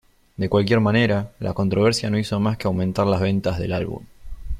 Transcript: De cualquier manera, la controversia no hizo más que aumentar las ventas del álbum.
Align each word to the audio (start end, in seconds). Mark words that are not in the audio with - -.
De 0.35 0.49
cualquier 0.49 0.79
manera, 0.79 1.31
la 1.39 1.53
controversia 1.53 2.09
no 2.09 2.17
hizo 2.17 2.39
más 2.39 2.57
que 2.57 2.65
aumentar 2.65 3.05
las 3.05 3.21
ventas 3.21 3.59
del 3.59 3.71
álbum. 3.71 4.03